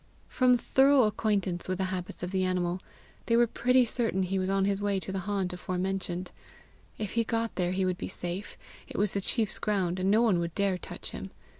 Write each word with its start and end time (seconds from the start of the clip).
From 0.27 0.57
thorough 0.57 1.03
acquaintance 1.03 1.67
with 1.67 1.77
the 1.77 1.83
habits 1.93 2.23
of 2.23 2.31
the 2.31 2.43
animal, 2.43 2.79
they 3.27 3.37
were 3.37 3.45
pretty 3.45 3.85
certain 3.85 4.23
he 4.23 4.39
was 4.39 4.49
on 4.49 4.65
his 4.65 4.81
way 4.81 4.99
to 4.99 5.11
the 5.11 5.19
haunt 5.29 5.53
aforementioned: 5.53 6.31
if 6.97 7.11
he 7.13 7.23
got 7.23 7.53
there, 7.55 7.71
he 7.73 7.85
would 7.85 7.99
be 7.99 8.07
safe; 8.07 8.57
it 8.87 8.97
was 8.97 9.13
the 9.13 9.21
chiefs 9.21 9.59
ground, 9.59 9.99
and 9.99 10.09
no 10.09 10.23
one 10.23 10.39
would 10.39 10.55
dare 10.55 10.79
touch 10.79 11.11
him. 11.11 11.29